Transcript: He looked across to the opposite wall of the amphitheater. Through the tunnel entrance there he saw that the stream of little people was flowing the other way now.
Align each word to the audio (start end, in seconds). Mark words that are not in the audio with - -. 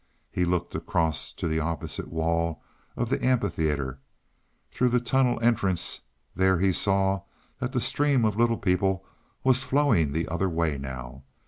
He 0.31 0.45
looked 0.45 0.73
across 0.73 1.31
to 1.33 1.47
the 1.47 1.59
opposite 1.59 2.07
wall 2.07 2.63
of 2.97 3.11
the 3.11 3.23
amphitheater. 3.23 3.99
Through 4.71 4.89
the 4.89 4.99
tunnel 4.99 5.37
entrance 5.43 6.01
there 6.33 6.57
he 6.57 6.71
saw 6.71 7.21
that 7.59 7.71
the 7.71 7.79
stream 7.81 8.25
of 8.25 8.35
little 8.35 8.57
people 8.57 9.05
was 9.43 9.61
flowing 9.63 10.11
the 10.11 10.27
other 10.27 10.49
way 10.49 10.79
now. 10.79 11.21